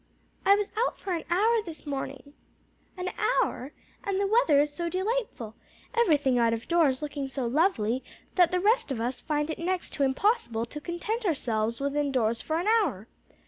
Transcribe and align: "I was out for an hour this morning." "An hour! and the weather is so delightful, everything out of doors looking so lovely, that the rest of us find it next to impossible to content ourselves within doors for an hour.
"I 0.47 0.55
was 0.55 0.71
out 0.75 0.97
for 0.97 1.11
an 1.11 1.25
hour 1.29 1.61
this 1.63 1.85
morning." 1.85 2.33
"An 2.97 3.11
hour! 3.19 3.71
and 4.03 4.19
the 4.19 4.25
weather 4.25 4.59
is 4.59 4.73
so 4.73 4.89
delightful, 4.89 5.53
everything 5.93 6.39
out 6.39 6.53
of 6.53 6.67
doors 6.67 7.03
looking 7.03 7.27
so 7.27 7.45
lovely, 7.45 8.03
that 8.33 8.49
the 8.49 8.59
rest 8.59 8.91
of 8.91 8.99
us 8.99 9.21
find 9.21 9.51
it 9.51 9.59
next 9.59 9.93
to 9.93 10.03
impossible 10.03 10.65
to 10.65 10.81
content 10.81 11.23
ourselves 11.23 11.79
within 11.79 12.11
doors 12.11 12.41
for 12.41 12.57
an 12.57 12.65
hour. 12.65 13.09